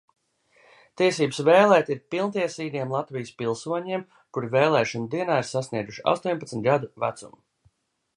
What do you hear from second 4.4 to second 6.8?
vēlēšanu dienā ir sasnieguši astoņpadsmit